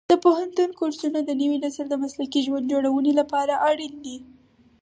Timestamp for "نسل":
1.65-1.85